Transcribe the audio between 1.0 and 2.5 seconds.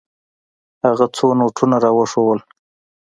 څو نوټونه راوښودل.